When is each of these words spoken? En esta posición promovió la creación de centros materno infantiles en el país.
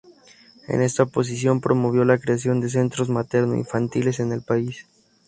En 0.67 0.81
esta 0.81 1.05
posición 1.05 1.61
promovió 1.61 2.03
la 2.05 2.17
creación 2.17 2.59
de 2.59 2.71
centros 2.71 3.07
materno 3.07 3.53
infantiles 3.55 4.19
en 4.19 4.31
el 4.31 4.41
país. 4.41 4.87